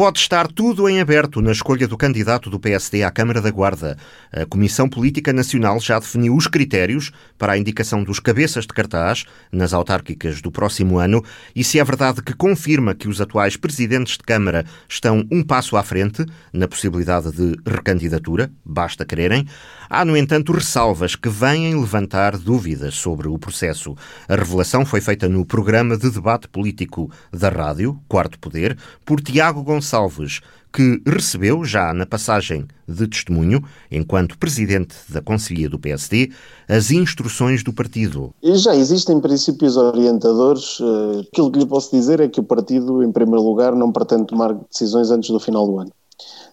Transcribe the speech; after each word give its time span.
Pode 0.00 0.18
estar 0.18 0.48
tudo 0.48 0.88
em 0.88 0.98
aberto 0.98 1.42
na 1.42 1.52
escolha 1.52 1.86
do 1.86 1.94
candidato 1.94 2.48
do 2.48 2.58
PSD 2.58 3.02
à 3.02 3.10
Câmara 3.10 3.38
da 3.38 3.50
Guarda. 3.50 3.98
A 4.32 4.46
Comissão 4.46 4.88
Política 4.88 5.30
Nacional 5.30 5.78
já 5.78 5.98
definiu 5.98 6.34
os 6.34 6.46
critérios 6.46 7.12
para 7.36 7.52
a 7.52 7.58
indicação 7.58 8.02
dos 8.02 8.18
cabeças 8.18 8.66
de 8.66 8.72
cartaz 8.72 9.26
nas 9.52 9.74
autárquicas 9.74 10.40
do 10.40 10.50
próximo 10.50 10.98
ano 10.98 11.22
e 11.54 11.62
se 11.62 11.78
é 11.78 11.84
verdade 11.84 12.22
que 12.22 12.32
confirma 12.32 12.94
que 12.94 13.08
os 13.08 13.20
atuais 13.20 13.58
presidentes 13.58 14.16
de 14.16 14.22
Câmara 14.22 14.64
estão 14.88 15.22
um 15.30 15.42
passo 15.42 15.76
à 15.76 15.82
frente 15.82 16.24
na 16.50 16.66
possibilidade 16.66 17.30
de 17.32 17.54
recandidatura, 17.66 18.50
basta 18.64 19.04
quererem, 19.04 19.46
há, 19.90 20.02
no 20.02 20.16
entanto, 20.16 20.50
ressalvas 20.52 21.14
que 21.14 21.28
vêm 21.28 21.78
levantar 21.78 22.38
dúvidas 22.38 22.94
sobre 22.94 23.28
o 23.28 23.38
processo. 23.38 23.94
A 24.26 24.34
revelação 24.34 24.86
foi 24.86 25.02
feita 25.02 25.28
no 25.28 25.44
programa 25.44 25.94
de 25.94 26.10
debate 26.10 26.48
político 26.48 27.10
da 27.30 27.50
rádio, 27.50 28.00
Quarto 28.08 28.38
Poder, 28.38 28.78
por 29.04 29.20
Tiago 29.20 29.62
Gonçalves 29.62 29.89
Gonçalves, 29.90 30.40
que 30.72 31.02
recebeu, 31.04 31.64
já 31.64 31.92
na 31.92 32.06
passagem 32.06 32.68
de 32.86 33.08
testemunho, 33.08 33.60
enquanto 33.90 34.38
presidente 34.38 34.94
da 35.08 35.20
Conselhia 35.20 35.68
do 35.68 35.80
PSD, 35.80 36.30
as 36.68 36.92
instruções 36.92 37.64
do 37.64 37.72
partido. 37.72 38.32
Já 38.40 38.76
existem 38.76 39.20
princípios 39.20 39.76
orientadores. 39.76 40.78
Eh, 40.80 41.20
aquilo 41.32 41.50
que 41.50 41.58
lhe 41.58 41.66
posso 41.66 41.90
dizer 41.90 42.20
é 42.20 42.28
que 42.28 42.38
o 42.38 42.44
partido, 42.44 43.02
em 43.02 43.10
primeiro 43.10 43.42
lugar, 43.42 43.74
não 43.74 43.90
pretende 43.90 44.26
tomar 44.26 44.54
decisões 44.70 45.10
antes 45.10 45.30
do 45.30 45.40
final 45.40 45.66
do 45.66 45.80
ano. 45.80 45.92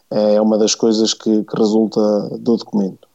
É 0.09 0.41
uma 0.41 0.57
das 0.57 0.73
coisas 0.73 1.13
que, 1.13 1.43
que 1.43 1.55
resulta 1.55 1.99
do 2.39 2.57
documento. 2.57 3.07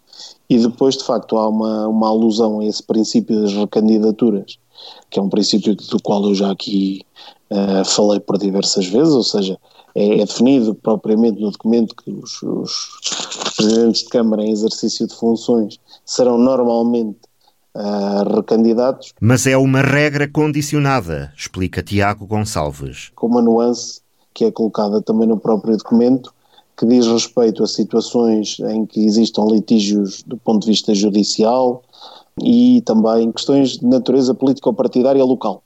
E 0.49 0.59
depois, 0.59 0.97
de 0.97 1.03
facto, 1.03 1.37
há 1.37 1.49
uma, 1.49 1.89
uma 1.89 2.09
alusão 2.09 2.61
a 2.61 2.65
esse 2.65 2.83
princípio 2.83 3.41
das 3.41 3.53
recandidaturas, 3.55 4.59
que 5.11 5.19
é 5.19 5.23
um 5.23 5.29
princípio 5.29 5.75
do 5.75 6.01
qual 6.01 6.23
eu 6.25 6.35
já 6.35 6.53
aqui 6.53 7.01
uh, 7.51 7.85
falei 7.85 8.21
por 8.21 8.37
diversas 8.37 8.87
vezes, 8.87 9.15
ou 9.15 9.23
seja, 9.23 9.59
é, 9.95 10.21
é, 10.21 10.25
definido 10.25 10.75
propriamente 10.75 11.41
no 11.41 11.51
documento 11.51 11.95
que 11.95 12.11
os, 12.11 12.43
os, 12.43 13.53
presidentes 13.57 14.03
de 14.03 14.09
Câmara 14.09 14.43
em 14.43 14.51
exercício 14.51 15.07
de 15.07 15.15
funções 15.15 15.79
serão 16.05 16.39
normalmente 16.39 17.19
uh, 17.75 18.35
recandidatos. 18.35 19.13
Mas 19.21 19.47
é 19.47 19.57
uma 19.57 19.83
regra 19.83 20.29
condicionada, 20.29 21.33
explica 21.37 21.83
Tiago 21.83 22.27
Gonçalves. 22.27 23.11
Com 23.15 23.27
uma 23.27 23.43
nuance 23.43 24.01
que 24.35 24.47
é 24.47 24.51
colocada 24.51 25.03
também 25.03 25.29
no 25.29 25.39
próprio 25.39 25.77
documento, 25.77 26.33
que 26.77 26.87
diz 26.87 27.07
respeito 27.07 27.63
a 27.63 27.67
situações 27.67 28.57
em 28.61 28.87
que 28.87 29.05
existam 29.05 29.45
litígios 29.45 30.23
do 30.23 30.39
ponto 30.39 30.63
de 30.63 30.71
vista 30.71 30.95
judicial 30.95 31.83
e 32.43 32.83
também 32.87 33.31
questões 33.31 33.79
de 33.79 33.87
natureza 33.87 34.33
político-partidária 34.33 35.23
local 35.23 35.63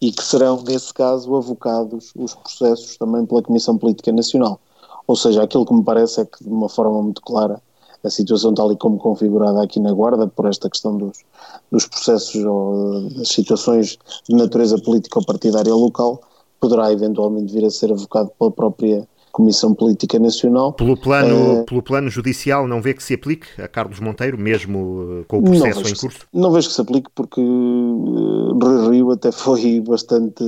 e 0.00 0.12
que 0.12 0.22
serão, 0.22 0.62
nesse 0.62 0.92
caso, 0.92 1.34
avocados 1.34 2.12
os 2.16 2.34
processos 2.34 2.96
também 2.96 3.24
pela 3.26 3.42
Comissão 3.42 3.78
Política 3.78 4.12
Nacional. 4.12 4.60
Ou 5.06 5.16
seja, 5.16 5.42
aquilo 5.42 5.66
que 5.66 5.74
me 5.74 5.84
parece 5.84 6.20
é 6.20 6.24
que, 6.24 6.42
de 6.42 6.50
uma 6.50 6.68
forma 6.68 7.02
muito 7.02 7.22
clara, 7.22 7.60
a 8.02 8.10
situação 8.10 8.52
tal 8.52 8.70
e 8.70 8.76
como 8.76 8.98
configurada 8.98 9.62
aqui 9.62 9.80
na 9.80 9.92
Guarda, 9.92 10.26
por 10.26 10.46
esta 10.46 10.68
questão 10.68 10.96
dos, 10.96 11.24
dos 11.70 11.86
processos 11.86 12.44
ou 12.44 13.08
das 13.10 13.28
situações 13.28 13.98
de 14.28 14.36
natureza 14.36 14.78
política 14.78 15.18
ou 15.18 15.24
partidária 15.24 15.74
local, 15.74 16.20
poderá 16.60 16.92
eventualmente 16.92 17.52
vir 17.52 17.64
a 17.64 17.70
ser 17.70 17.90
avocado 17.92 18.30
pela 18.38 18.50
própria 18.50 19.08
Comissão 19.34 19.74
Política 19.74 20.16
Nacional. 20.16 20.72
Pelo 20.74 20.96
plano, 20.96 21.62
uh, 21.62 21.64
pelo 21.64 21.82
plano 21.82 22.08
judicial, 22.08 22.68
não 22.68 22.80
vê 22.80 22.94
que 22.94 23.02
se 23.02 23.14
aplique 23.14 23.60
a 23.60 23.66
Carlos 23.66 23.98
Monteiro, 23.98 24.38
mesmo 24.38 25.22
eh, 25.22 25.24
com 25.26 25.38
o 25.38 25.42
processo 25.42 25.80
em 25.80 25.96
curso? 25.96 26.20
Que, 26.20 26.26
não 26.32 26.52
vejo 26.52 26.68
que 26.68 26.74
se 26.74 26.80
aplique 26.80 27.10
porque 27.12 27.40
uh, 27.40 28.88
Rio 28.88 29.10
até 29.10 29.32
foi 29.34 29.80
bastante, 29.80 30.44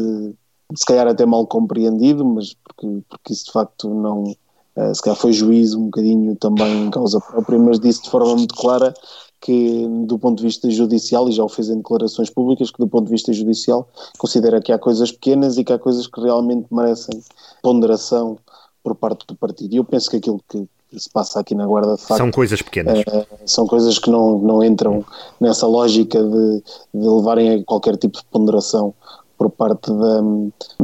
se 0.73 0.87
calhar 0.87 1.09
até 1.09 1.27
mal 1.27 1.49
compreendido, 1.49 2.25
mas 2.25 2.55
porque, 2.63 3.03
porque 3.09 3.33
isso 3.33 3.47
de 3.47 3.51
facto 3.51 3.93
não, 3.93 4.23
uh, 4.23 4.95
se 4.95 5.03
calhar 5.03 5.19
foi 5.19 5.33
juízo 5.33 5.81
um 5.81 5.87
bocadinho 5.87 6.37
também 6.37 6.87
em 6.87 6.91
causa 6.91 7.21
própria, 7.21 7.59
mas 7.59 7.81
disse 7.81 8.05
de 8.05 8.11
forma 8.11 8.37
muito 8.37 8.55
clara 8.55 8.95
que 9.41 9.85
do 10.07 10.17
ponto 10.17 10.39
de 10.39 10.45
vista 10.45 10.71
judicial, 10.71 11.29
e 11.29 11.33
já 11.33 11.43
o 11.43 11.49
fez 11.49 11.69
em 11.71 11.79
declarações 11.79 12.31
públicas, 12.31 12.71
que 12.71 12.79
do 12.79 12.87
ponto 12.87 13.07
de 13.07 13.11
vista 13.11 13.33
judicial 13.33 13.89
considera 14.17 14.61
que 14.61 14.71
há 14.71 14.79
coisas 14.79 15.11
pequenas 15.11 15.59
e 15.59 15.65
que 15.65 15.73
há 15.73 15.79
coisas 15.79 16.07
que 16.07 16.21
realmente 16.21 16.69
merecem 16.71 17.21
ponderação 17.63 18.39
por 18.87 18.95
parte 18.95 19.27
do 19.27 19.35
partido. 19.35 19.75
E 19.75 19.79
eu 19.79 19.85
penso 19.85 20.09
que 20.09 20.17
aquilo 20.19 20.41
que, 20.49 20.65
se 20.97 21.11
passa 21.11 21.41
aqui 21.41 21.57
na 21.57 21.67
Guarda 21.67 21.97
de 21.97 22.03
facto 22.03 22.19
são 22.19 22.31
coisas 22.31 22.63
pequenas 22.63 23.01
é, 23.01 23.27
são 23.45 23.67
coisas 23.67 23.99
que 23.99 24.09
não, 24.09 24.39
não 24.39 24.63
entram 24.63 25.05
nessa 25.41 25.67
lógica 25.67 26.23
de, 26.23 26.63
de 26.95 27.09
levarem 27.09 27.55
a 27.55 27.65
qualquer 27.65 27.97
tipo 27.97 28.17
de 28.17 28.25
ponderação 28.31 28.95
por 29.37 29.51
parte 29.51 29.91
da, 29.91 30.21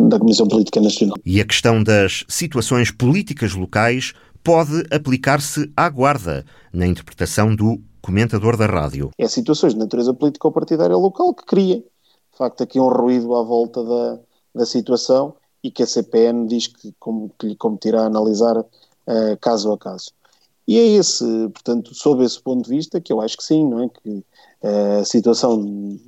da 0.09 0.19
Comissão 0.19 0.49
Política 0.49 0.81
Nacional. 0.81 1.17
E 1.25 1.41
a 1.41 1.47
questão 1.47 1.81
das 1.81 2.25
situações 2.29 2.91
políticas 2.91 3.55
locais 3.55 4.13
pode 4.43 4.83
aplicar-se 4.93 5.73
à 5.77 5.89
Guarda, 5.89 6.45
na 6.73 6.89
interpretação 6.89 7.55
do 7.55 7.81
comentador 8.03 8.57
da 8.57 8.67
rádio. 8.67 9.11
É 9.17 9.29
situações 9.29 9.75
de 9.75 9.79
natureza 9.79 10.13
política 10.13 10.49
ou 10.49 10.53
partidária 10.53 10.97
local 10.97 11.33
que 11.33 11.47
cria, 11.47 11.77
de 11.77 12.37
facto, 12.37 12.65
aqui 12.65 12.81
um 12.81 12.89
ruído 12.89 13.33
à 13.37 13.45
volta 13.45 13.85
da, 13.85 14.19
da 14.57 14.67
situação 14.67 15.37
e 15.63 15.71
que 15.71 15.83
a 15.83 15.87
CPN 15.87 16.47
diz 16.47 16.67
que, 16.67 16.93
como, 16.99 17.31
que 17.39 17.47
lhe 17.47 17.57
competirá 17.57 18.05
analisar 18.05 18.59
uh, 18.59 19.37
caso 19.41 19.73
a 19.73 19.79
caso. 19.79 20.11
E 20.67 20.79
é 20.79 20.87
esse, 20.87 21.25
portanto, 21.49 21.95
sob 21.95 22.25
esse 22.25 22.41
ponto 22.41 22.65
de 22.65 22.71
vista, 22.71 23.01
que 23.01 23.13
eu 23.13 23.21
acho 23.21 23.37
que 23.37 23.45
sim, 23.45 23.69
não 23.69 23.85
é? 23.85 23.89
Que 23.89 24.11
uh, 24.11 25.01
a 25.01 25.05
situação 25.05 25.99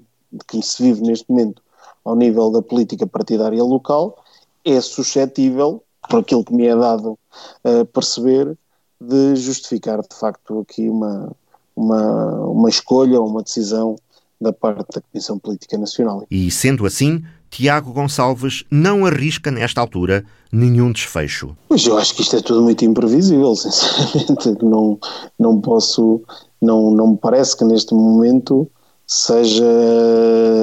que 0.49 0.63
se 0.63 0.83
vive 0.83 1.03
neste 1.03 1.29
momento 1.29 1.63
ao 2.05 2.17
nível 2.17 2.51
da 2.51 2.63
política 2.63 3.07
partidária 3.07 3.63
local 3.63 4.23
é 4.65 4.81
suscetível, 4.81 5.83
por 6.09 6.21
aquilo 6.21 6.45
que 6.45 6.55
me 6.55 6.67
é 6.67 6.77
dado 6.77 7.19
uh, 7.65 7.85
perceber, 7.93 8.57
de 9.01 9.37
justificar 9.37 10.01
de 10.01 10.17
facto 10.17 10.61
aqui 10.61 10.89
uma, 10.89 11.33
uma, 11.75 12.47
uma 12.47 12.69
escolha 12.69 13.21
ou 13.21 13.29
uma 13.29 13.43
decisão 13.43 13.97
da 14.41 14.53
parte 14.53 14.87
da 14.95 15.01
Comissão 15.01 15.39
Política 15.39 15.79
Nacional. 15.79 16.27
E 16.31 16.51
sendo 16.51 16.87
assim, 16.87 17.25
Tiago 17.55 17.93
Gonçalves 17.93 18.65
não 18.69 19.07
arrisca 19.07 19.49
nesta 19.49 19.81
altura 19.81 20.25
nenhum 20.51 20.91
desfecho. 20.91 21.57
Mas 21.71 21.87
eu 21.87 21.97
acho 21.97 22.13
que 22.13 22.23
isto 22.23 22.35
é 22.35 22.41
tudo 22.41 22.61
muito 22.63 22.85
imprevisível, 22.85 23.55
sinceramente. 23.55 24.65
Não, 24.65 24.99
não 25.39 25.61
posso, 25.61 26.21
não, 26.61 26.91
não 26.91 27.13
me 27.13 27.17
parece 27.17 27.57
que 27.57 27.63
neste 27.63 27.95
momento 27.95 28.69
seja 29.07 29.65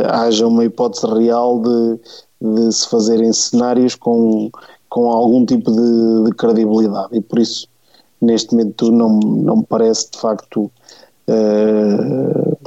haja 0.10 0.46
uma 0.46 0.66
hipótese 0.66 1.08
real 1.08 1.62
de, 1.62 2.00
de 2.42 2.74
se 2.74 2.90
fazerem 2.90 3.32
cenários 3.32 3.96
com, 3.96 4.52
com 4.90 5.10
algum 5.10 5.46
tipo 5.46 5.72
de, 5.72 6.26
de 6.26 6.36
credibilidade 6.36 7.16
e 7.16 7.22
por 7.22 7.40
isso 7.40 7.70
neste 8.22 8.52
momento 8.52 8.92
não, 8.92 9.18
não 9.18 9.58
me 9.58 9.66
parece 9.66 10.12
de 10.12 10.20
facto 10.20 10.70
uh, 11.30 12.58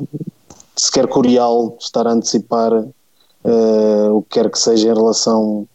sequer 0.75 1.09
curial 1.09 1.77
estar 1.79 2.07
a 2.07 2.13
antecipar 2.13 2.87
uh, 3.45 4.17
o 4.17 4.23
que 4.23 4.41
quer 4.41 4.51
que 4.51 4.59
seja 4.59 4.89
em 4.89 4.95
relação 4.95 5.67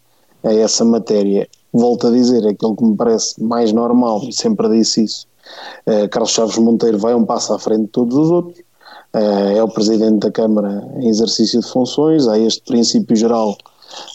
a 0.43 0.53
essa 0.53 0.83
matéria. 0.83 1.47
Volto 1.71 2.07
a 2.07 2.11
dizer, 2.11 2.45
aquilo 2.47 2.75
que 2.75 2.83
me 2.83 2.95
parece 2.95 3.41
mais 3.41 3.71
normal, 3.71 4.21
e 4.23 4.33
sempre 4.33 4.69
disse 4.69 5.03
isso, 5.03 5.27
uh, 5.87 6.09
Carlos 6.09 6.31
Chaves 6.31 6.57
Monteiro 6.57 6.97
vai 6.97 7.13
um 7.13 7.25
passo 7.25 7.53
à 7.53 7.59
frente 7.59 7.83
de 7.83 7.87
todos 7.89 8.17
os 8.17 8.31
outros, 8.31 8.59
uh, 9.13 9.55
é 9.55 9.63
o 9.63 9.69
Presidente 9.69 10.19
da 10.19 10.31
Câmara 10.31 10.83
em 10.97 11.07
exercício 11.07 11.61
de 11.61 11.67
funções, 11.69 12.27
há 12.27 12.37
este 12.37 12.61
princípio 12.61 13.15
geral 13.15 13.57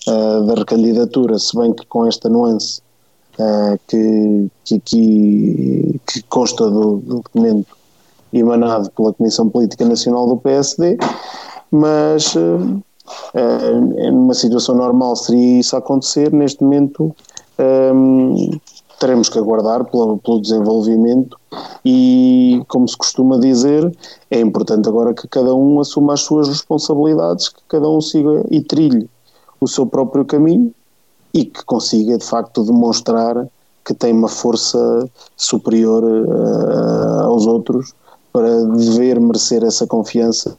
da 0.07 0.55
recandidatura, 0.55 1.37
se 1.37 1.57
bem 1.57 1.73
que 1.73 1.85
com 1.87 2.07
esta 2.07 2.29
nuance 2.29 2.81
que, 3.89 4.49
que 4.65 4.77
aqui 4.77 6.01
que 6.07 6.23
consta 6.29 6.71
do, 6.71 6.99
do 6.99 7.17
documento 7.17 7.77
emanado 8.33 8.89
pela 8.93 9.13
Comissão 9.13 9.49
Política 9.51 9.85
Nacional 9.85 10.29
do 10.29 10.37
PSD, 10.37 10.97
mas 11.73 12.37
Uh, 12.37 12.81
numa 14.13 14.35
situação 14.35 14.75
normal 14.75 15.17
seria 15.17 15.61
isso 15.61 15.77
acontecer, 15.77 16.33
neste 16.33 16.63
momento 16.63 17.15
um, 17.59 18.59
teremos 18.99 19.29
que 19.29 19.39
aguardar 19.39 19.85
pelo, 19.85 20.19
pelo, 20.19 20.41
desenvolvimento 20.41 21.37
e, 21.85 22.63
como 22.69 22.89
se 22.89 22.97
costuma 22.97 23.39
dizer, 23.39 23.95
é 24.31 24.41
importante 24.41 24.89
agora 24.89 25.13
que 25.13 25.29
cada 25.29 25.55
um 25.55 25.81
assuma 25.81 26.15
as 26.15 26.21
suas 26.21 26.49
responsabilidades, 26.49 27.49
que 27.49 27.61
cada 27.69 27.89
um 27.89 28.01
siga 28.01 28.45
e 28.51 28.61
trilhe 28.63 29.09
o 29.61 29.69
seu 29.69 29.87
próprio 29.87 30.25
caminho 30.25 30.73
e 31.33 31.45
que 31.45 31.65
consiga 31.65 32.17
de 32.17 32.25
facto 32.25 32.65
demonstrar 32.65 33.47
que 33.85 33.93
tem 33.93 34.13
uma 34.13 34.29
força 34.29 35.09
superior 35.37 36.03
uh, 36.03 37.25
aos 37.25 37.47
outros 37.47 37.93
para 38.33 38.65
dever 38.65 39.21
merecer 39.21 39.63
essa 39.63 39.87
confiança 39.87 40.57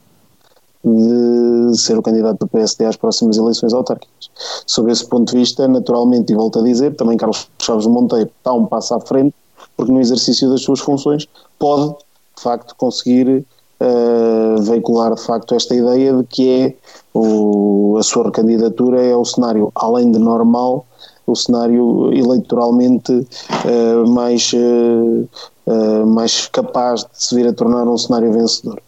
de 0.86 1.76
ser 1.76 1.98
o 1.98 2.02
candidato 2.02 2.38
do 2.38 2.46
PSD 2.46 2.84
às 2.84 2.96
próximas 2.96 3.36
eleições 3.36 3.72
autárquicas. 3.72 4.30
Sob 4.66 4.90
esse 4.90 5.04
ponto 5.04 5.32
de 5.32 5.38
vista, 5.38 5.66
naturalmente, 5.66 6.32
e 6.32 6.36
volto 6.36 6.60
a 6.60 6.62
dizer, 6.62 6.94
também 6.94 7.16
Carlos 7.16 7.48
Chaves 7.58 7.86
Monteiro 7.86 8.30
está 8.38 8.52
um 8.52 8.66
passo 8.66 8.94
à 8.94 9.00
frente, 9.00 9.34
porque 9.76 9.90
no 9.90 10.00
exercício 10.00 10.48
das 10.48 10.62
suas 10.62 10.78
funções 10.78 11.26
pode, 11.58 11.88
de 12.36 12.42
facto, 12.42 12.74
conseguir 12.76 13.44
uh, 13.80 14.62
veicular, 14.62 15.14
de 15.14 15.22
facto, 15.22 15.54
esta 15.54 15.74
ideia 15.74 16.12
de 16.12 16.24
que 16.24 16.48
é 16.48 16.74
o, 17.12 17.96
a 17.98 18.02
sua 18.04 18.24
recandidatura 18.24 19.02
é 19.02 19.16
o 19.16 19.24
cenário, 19.24 19.72
além 19.74 20.12
de 20.12 20.18
normal, 20.18 20.86
o 21.26 21.34
cenário 21.34 22.12
eleitoralmente 22.12 23.12
uh, 23.12 24.08
mais, 24.08 24.52
uh, 24.52 26.06
mais 26.06 26.46
capaz 26.46 27.00
de 27.00 27.08
se 27.12 27.34
vir 27.34 27.48
a 27.48 27.52
tornar 27.52 27.88
um 27.88 27.98
cenário 27.98 28.32
vencedor. 28.32 28.80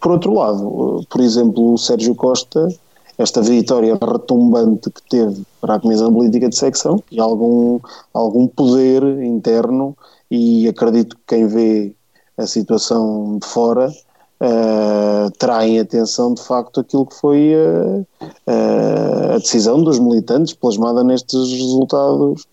Por 0.00 0.12
outro 0.12 0.34
lado, 0.34 1.04
por 1.08 1.20
exemplo, 1.20 1.72
o 1.74 1.78
Sérgio 1.78 2.14
Costa, 2.14 2.68
esta 3.16 3.42
vitória 3.42 3.98
retumbante 4.00 4.90
que 4.90 5.02
teve 5.08 5.42
para 5.60 5.74
a 5.74 5.80
Comissão 5.80 6.12
Política 6.12 6.48
de 6.48 6.56
Secção 6.56 7.02
e 7.10 7.20
algum, 7.20 7.80
algum 8.14 8.46
poder 8.46 9.02
interno, 9.22 9.96
e 10.30 10.68
acredito 10.68 11.16
que 11.16 11.22
quem 11.26 11.46
vê 11.46 11.94
a 12.36 12.46
situação 12.46 13.38
de 13.38 13.46
fora 13.46 13.88
uh, 13.88 15.30
terá 15.38 15.66
em 15.66 15.80
atenção 15.80 16.34
de 16.34 16.42
facto 16.42 16.80
aquilo 16.80 17.06
que 17.06 17.16
foi 17.16 17.54
uh, 17.54 18.06
uh, 18.20 19.34
a 19.34 19.38
decisão 19.38 19.82
dos 19.82 19.98
militantes 19.98 20.54
plasmada 20.54 21.02
nestes 21.02 21.50
resultados 21.50 22.46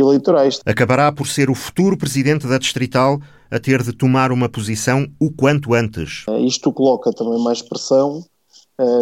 eleitorais. 0.00 0.60
Acabará 0.66 1.12
por 1.12 1.26
ser 1.26 1.50
o 1.50 1.54
futuro 1.54 1.96
presidente 1.96 2.46
da 2.46 2.58
Distrital 2.58 3.20
a 3.50 3.58
ter 3.58 3.82
de 3.82 3.92
tomar 3.92 4.32
uma 4.32 4.48
posição 4.48 5.06
o 5.18 5.30
quanto 5.30 5.74
antes. 5.74 6.24
isto 6.40 6.72
coloca 6.72 7.12
também 7.12 7.42
mais 7.42 7.62
pressão 7.62 8.24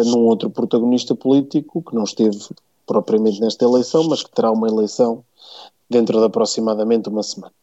num 0.05 0.25
outro 0.25 0.49
protagonista 0.49 1.15
político 1.15 1.81
que 1.81 1.95
não 1.95 2.03
esteve 2.03 2.37
propriamente 2.85 3.39
nesta 3.39 3.63
eleição, 3.63 4.03
mas 4.09 4.23
que 4.23 4.31
terá 4.31 4.51
uma 4.51 4.67
eleição 4.67 5.23
dentro 5.89 6.19
de 6.19 6.25
aproximadamente 6.25 7.07
uma 7.07 7.23
semana, 7.23 7.53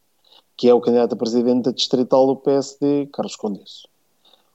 que 0.57 0.69
é 0.69 0.75
o 0.75 0.81
candidato 0.81 1.13
a 1.13 1.17
presidente 1.17 1.65
da 1.65 1.73
distrital 1.73 2.27
do 2.27 2.37
PSD, 2.37 3.07
Carlos 3.13 3.37
Condesso. 3.37 3.89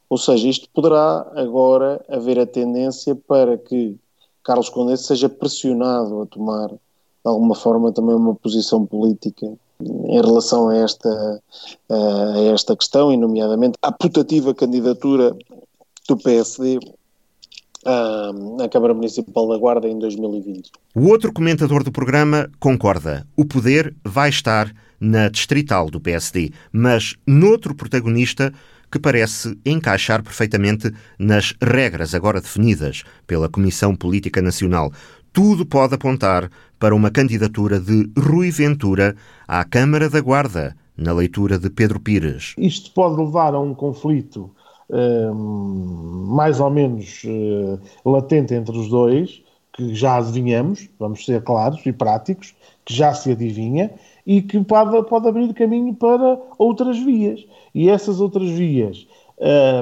Ou 0.09 0.17
seja, 0.17 0.47
isto 0.47 0.67
poderá 0.73 1.31
agora 1.35 2.03
haver 2.09 2.39
a 2.39 2.45
tendência 2.45 3.15
para 3.15 3.57
que 3.57 3.97
Carlos 4.43 4.69
Conde 4.69 4.97
seja 4.97 5.29
pressionado 5.29 6.21
a 6.21 6.25
tomar, 6.25 6.69
de 7.23 7.29
alguma 7.29 7.55
forma, 7.55 7.91
também 7.91 8.15
uma 8.15 8.35
posição 8.35 8.85
política 8.85 9.47
em 9.81 10.21
relação 10.21 10.69
a 10.69 10.77
esta, 10.77 11.41
a 11.89 12.39
esta 12.53 12.75
questão, 12.75 13.11
e 13.11 13.17
nomeadamente 13.17 13.77
a 13.81 13.91
putativa 13.91 14.53
candidatura 14.53 15.35
do 16.07 16.17
PSD 16.17 16.79
à, 17.85 18.69
Câmara 18.69 18.93
Municipal 18.93 19.47
da 19.47 19.57
Guarda 19.57 19.87
em 19.87 19.97
2020. 19.97 20.71
O 20.95 21.07
outro 21.07 21.33
comentador 21.33 21.83
do 21.83 21.91
programa 21.91 22.49
concorda. 22.59 23.25
O 23.35 23.45
poder 23.45 23.95
vai 24.03 24.29
estar 24.29 24.71
na 24.99 25.29
distrital 25.29 25.89
do 25.89 25.99
PSD, 25.99 26.51
mas 26.71 27.15
noutro 27.25 27.73
protagonista 27.73 28.53
que 28.91 28.99
parece 28.99 29.57
encaixar 29.65 30.21
perfeitamente 30.21 30.91
nas 31.17 31.55
regras 31.61 32.13
agora 32.13 32.41
definidas 32.41 33.03
pela 33.25 33.47
Comissão 33.47 33.95
Política 33.95 34.41
Nacional. 34.41 34.91
Tudo 35.33 35.65
pode 35.65 35.95
apontar 35.95 36.49
para 36.77 36.93
uma 36.93 37.09
candidatura 37.09 37.79
de 37.79 38.11
Rui 38.19 38.51
Ventura 38.51 39.15
à 39.47 39.63
Câmara 39.63 40.09
da 40.09 40.19
Guarda, 40.19 40.75
na 40.97 41.13
leitura 41.13 41.57
de 41.57 41.69
Pedro 41.69 42.01
Pires. 42.01 42.53
Isto 42.57 42.93
pode 42.93 43.15
levar 43.15 43.53
a 43.53 43.59
um 43.59 43.73
conflito 43.73 44.51
hum, 44.89 46.25
mais 46.27 46.59
ou 46.59 46.69
menos 46.69 47.23
uh, 47.23 47.79
latente 48.09 48.53
entre 48.53 48.77
os 48.77 48.89
dois, 48.89 49.41
que 49.71 49.95
já 49.95 50.17
adivinhamos, 50.17 50.89
vamos 50.99 51.23
ser 51.23 51.41
claros 51.43 51.79
e 51.85 51.93
práticos, 51.93 52.53
que 52.83 52.93
já 52.93 53.13
se 53.13 53.31
adivinha, 53.31 53.89
e 54.27 54.41
que 54.41 54.61
pode, 54.65 55.01
pode 55.07 55.29
abrir 55.29 55.53
caminho 55.53 55.93
para 55.95 56.41
outras 56.57 56.99
vias. 56.99 57.45
E 57.73 57.89
essas 57.89 58.19
outras 58.19 58.49
vias 58.49 59.07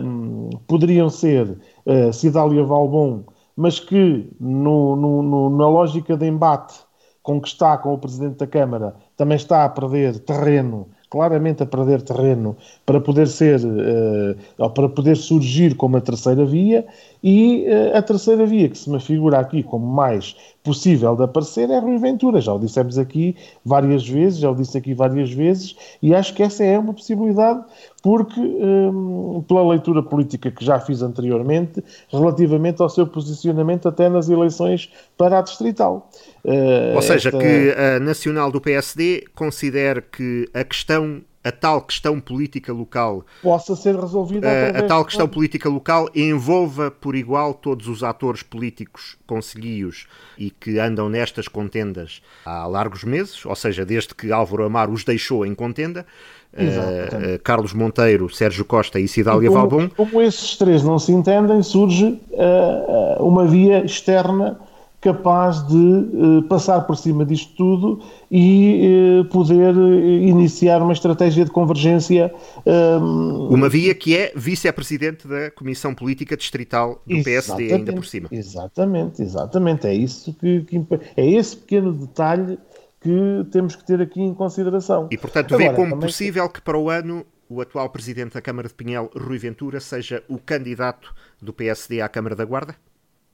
um, 0.03 0.51
poderiam 0.67 1.09
ser 1.09 1.57
uh, 1.87 2.13
Cidália 2.13 2.63
Valbon, 2.63 3.23
mas 3.59 3.77
que 3.77 4.31
no, 4.39 4.95
no, 4.95 5.21
no, 5.21 5.49
na 5.49 5.67
lógica 5.67 6.15
de 6.15 6.25
embate 6.25 6.75
com 7.21 7.41
que 7.41 7.49
está 7.49 7.77
com 7.77 7.93
o 7.93 7.97
Presidente 7.97 8.37
da 8.37 8.47
Câmara 8.47 8.95
também 9.17 9.35
está 9.35 9.65
a 9.65 9.69
perder 9.69 10.17
terreno 10.19 10.87
claramente 11.09 11.63
a 11.63 11.65
perder 11.65 12.01
terreno 12.03 12.55
para 12.85 13.01
poder 13.01 13.27
ser, 13.27 13.59
uh, 13.65 14.69
para 14.69 14.87
poder 14.87 15.17
surgir 15.17 15.75
como 15.75 15.97
a 15.97 16.01
terceira 16.01 16.45
via, 16.45 16.85
e 17.23 17.65
uh, 17.67 17.97
a 17.97 18.01
terceira 18.01 18.45
via 18.45 18.69
que 18.69 18.77
se 18.77 18.89
me 18.89 18.99
figura 18.99 19.39
aqui 19.39 19.61
como 19.61 19.85
mais 19.85 20.35
possível 20.63 21.15
de 21.15 21.23
aparecer 21.23 21.69
é 21.69 21.79
Rui 21.79 21.97
Ventura. 21.97 22.39
Já 22.39 22.53
o 22.53 22.59
dissemos 22.59 22.97
aqui 22.97 23.35
várias 23.63 24.07
vezes, 24.07 24.39
já 24.39 24.49
o 24.49 24.55
disse 24.55 24.77
aqui 24.77 24.93
várias 24.93 25.31
vezes, 25.31 25.75
e 26.01 26.13
acho 26.13 26.33
que 26.33 26.43
essa 26.43 26.63
é 26.63 26.77
uma 26.77 26.93
possibilidade, 26.93 27.63
porque, 28.01 28.39
um, 28.39 29.43
pela 29.47 29.67
leitura 29.67 30.01
política 30.01 30.51
que 30.51 30.63
já 30.63 30.79
fiz 30.79 31.01
anteriormente, 31.01 31.83
relativamente 32.09 32.81
ao 32.81 32.89
seu 32.89 33.05
posicionamento 33.05 33.87
até 33.87 34.09
nas 34.09 34.29
eleições 34.29 34.89
para 35.17 35.39
a 35.39 35.41
Distrital. 35.41 36.09
Uh, 36.43 36.95
Ou 36.95 37.01
seja, 37.01 37.29
esta... 37.29 37.39
que 37.39 37.71
a 37.71 37.99
Nacional 37.99 38.51
do 38.51 38.61
PSD 38.61 39.25
considera 39.35 40.01
que 40.01 40.47
a 40.53 40.63
questão 40.63 41.21
a 41.49 41.51
tal 41.51 41.81
questão 41.81 42.19
política 42.19 42.71
local 42.71 43.25
possa 43.41 43.75
ser 43.75 43.95
resolvida 43.95 44.47
a, 44.47 44.79
a 44.79 44.83
tal 44.83 45.03
questão 45.03 45.27
política 45.27 45.67
local 45.67 46.09
envolva 46.15 46.91
por 46.91 47.15
igual 47.15 47.53
todos 47.53 47.87
os 47.87 48.03
atores 48.03 48.43
políticos 48.43 49.17
conselhios 49.25 50.07
e 50.37 50.49
que 50.49 50.79
andam 50.79 51.09
nestas 51.09 51.47
contendas 51.47 52.21
há 52.45 52.65
largos 52.65 53.03
meses, 53.03 53.45
ou 53.45 53.55
seja, 53.55 53.85
desde 53.85 54.15
que 54.15 54.31
Álvaro 54.31 54.63
Amaro 54.63 54.91
os 54.91 55.03
deixou 55.03 55.45
em 55.45 55.53
contenda, 55.53 56.05
uh, 56.53 57.39
Carlos 57.43 57.73
Monteiro, 57.73 58.29
Sérgio 58.29 58.65
Costa 58.65 58.99
e 58.99 59.07
Cidália 59.07 59.49
Valbon. 59.49 59.89
Como 59.89 60.21
esses 60.21 60.57
três 60.57 60.83
não 60.83 60.97
se 60.97 61.11
entendem, 61.11 61.61
surge 61.61 62.19
uh, 62.31 63.23
uma 63.23 63.45
via 63.45 63.83
externa 63.83 64.59
capaz 65.01 65.65
de 65.65 65.75
uh, 65.75 66.43
passar 66.43 66.81
por 66.81 66.97
cima 66.97 67.25
disto 67.25 67.55
tudo 67.55 68.03
e 68.29 69.21
uh, 69.21 69.25
poder 69.25 69.73
iniciar 69.75 70.81
uma 70.81 70.93
estratégia 70.93 71.45
de 71.45 71.51
convergência. 71.51 72.33
Ehm, 72.65 73.47
uma 73.49 73.69
via 73.69 73.95
que 73.95 74.15
é 74.15 74.33
vice-presidente 74.35 75.27
da 75.27 75.51
Comissão 75.51 75.95
Política 75.95 76.35
Distrital 76.35 77.01
do 77.07 77.23
PSD, 77.23 77.73
ainda 77.73 77.93
por 77.93 78.05
cima. 78.05 78.27
Exatamente, 78.31 79.21
exatamente. 79.21 79.87
É, 79.87 79.93
isso 79.93 80.33
que, 80.33 80.61
que, 80.61 80.85
é 81.15 81.25
esse 81.25 81.55
pequeno 81.55 81.93
detalhe 81.93 82.59
que 82.99 83.45
temos 83.51 83.75
que 83.75 83.85
ter 83.85 84.01
aqui 84.01 84.21
em 84.21 84.33
consideração. 84.33 85.07
E, 85.09 85.17
portanto, 85.17 85.55
Agora, 85.55 85.69
vê 85.69 85.75
como 85.75 85.91
também... 85.91 86.07
possível 86.07 86.49
que 86.49 86.61
para 86.61 86.77
o 86.77 86.89
ano 86.89 87.25
o 87.47 87.61
atual 87.61 87.89
presidente 87.89 88.33
da 88.33 88.41
Câmara 88.41 88.67
de 88.67 88.73
Pinhel, 88.73 89.09
Rui 89.15 89.39
Ventura, 89.39 89.79
seja 89.79 90.23
o 90.27 90.37
candidato 90.37 91.13
do 91.41 91.51
PSD 91.51 91.99
à 91.99 92.07
Câmara 92.07 92.35
da 92.35 92.45
Guarda? 92.45 92.75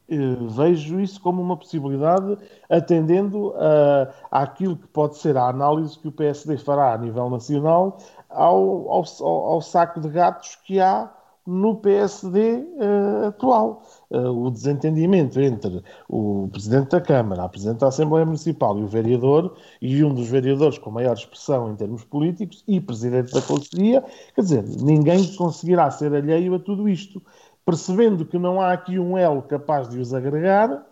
Eh, 0.07 0.35
vejo 0.49 0.99
isso 0.99 1.19
como 1.19 1.41
uma 1.41 1.57
possibilidade, 1.57 2.37
atendendo 2.69 3.53
a, 3.57 4.41
àquilo 4.43 4.75
que 4.77 4.87
pode 4.87 5.17
ser 5.17 5.35
a 5.35 5.49
análise 5.49 5.97
que 5.97 6.07
o 6.07 6.11
PSD 6.11 6.57
fará 6.57 6.93
a 6.93 6.97
nível 6.97 7.29
nacional 7.29 7.97
ao, 8.29 8.91
ao, 8.91 9.05
ao 9.25 9.61
saco 9.61 9.99
de 9.99 10.09
gatos 10.09 10.55
que 10.63 10.79
há 10.79 11.11
no 11.45 11.75
PSD 11.75 12.39
uh, 12.39 13.23
eh, 13.23 13.27
atual. 13.27 13.83
Uh, 14.09 14.45
o 14.45 14.49
desentendimento 14.49 15.39
entre 15.39 15.83
o 16.09 16.47
Presidente 16.51 16.89
da 16.89 17.01
Câmara, 17.01 17.43
a 17.43 17.49
Presidente 17.49 17.79
da 17.79 17.87
Assembleia 17.87 18.25
Municipal 18.25 18.77
e 18.79 18.83
o 18.83 18.87
vereador, 18.87 19.55
e 19.81 20.03
um 20.03 20.13
dos 20.13 20.27
vereadores 20.27 20.79
com 20.79 20.89
maior 20.89 21.13
expressão 21.13 21.69
em 21.69 21.75
termos 21.75 22.03
políticos, 22.03 22.63
e 22.67 22.81
Presidente 22.81 23.31
da 23.31 23.41
Conselhia, 23.41 24.03
quer 24.33 24.41
dizer, 24.41 24.63
ninguém 24.81 25.23
conseguirá 25.35 25.91
ser 25.91 26.13
alheio 26.15 26.55
a 26.55 26.59
tudo 26.59 26.89
isto 26.89 27.21
percebendo 27.65 28.25
que 28.25 28.37
não 28.37 28.61
há 28.61 28.71
aqui 28.71 28.99
um 28.99 29.17
elo 29.17 29.41
capaz 29.41 29.89
de 29.89 29.97
os 29.99 30.13
agregar, 30.13 30.85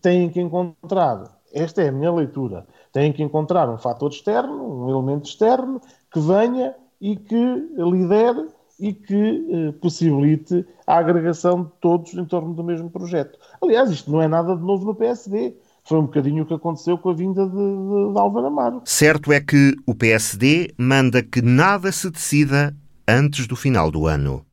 têm 0.00 0.28
que 0.28 0.40
encontrar, 0.40 1.38
esta 1.52 1.82
é 1.82 1.88
a 1.88 1.92
minha 1.92 2.12
leitura, 2.12 2.66
têm 2.92 3.12
que 3.12 3.22
encontrar 3.22 3.68
um 3.68 3.78
fator 3.78 4.10
externo, 4.10 4.84
um 4.84 4.90
elemento 4.90 5.26
externo, 5.26 5.80
que 6.12 6.20
venha 6.20 6.74
e 7.00 7.16
que 7.16 7.68
lidere 7.76 8.48
e 8.78 8.92
que 8.92 9.46
eh, 9.50 9.72
possibilite 9.80 10.64
a 10.86 10.98
agregação 10.98 11.64
de 11.64 11.70
todos 11.80 12.14
em 12.14 12.24
torno 12.24 12.54
do 12.54 12.62
mesmo 12.62 12.88
projeto. 12.88 13.38
Aliás, 13.60 13.90
isto 13.90 14.10
não 14.10 14.22
é 14.22 14.28
nada 14.28 14.54
de 14.54 14.62
novo 14.62 14.84
no 14.84 14.94
PSD. 14.94 15.56
Foi 15.84 15.98
um 15.98 16.02
bocadinho 16.02 16.44
o 16.44 16.46
que 16.46 16.54
aconteceu 16.54 16.96
com 16.98 17.10
a 17.10 17.14
vinda 17.14 17.46
de, 17.46 17.56
de, 17.56 18.12
de 18.12 18.18
Álvaro 18.18 18.46
Amaro. 18.46 18.82
Certo 18.84 19.32
é 19.32 19.40
que 19.40 19.74
o 19.86 19.94
PSD 19.94 20.72
manda 20.78 21.22
que 21.22 21.42
nada 21.42 21.90
se 21.90 22.10
decida 22.10 22.76
antes 23.08 23.46
do 23.46 23.56
final 23.56 23.90
do 23.90 24.06
ano. 24.06 24.44